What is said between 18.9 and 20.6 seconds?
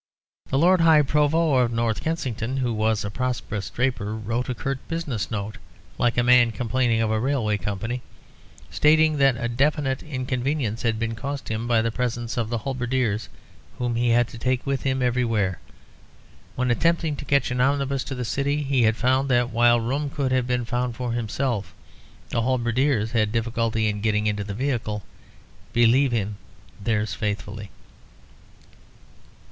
found that while room could have